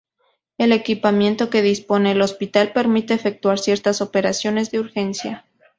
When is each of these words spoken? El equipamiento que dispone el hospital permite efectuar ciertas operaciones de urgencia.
El 0.57 0.71
equipamiento 0.71 1.51
que 1.51 1.61
dispone 1.61 2.13
el 2.13 2.23
hospital 2.23 2.73
permite 2.73 3.13
efectuar 3.13 3.59
ciertas 3.59 4.01
operaciones 4.01 4.71
de 4.71 4.79
urgencia. 4.79 5.45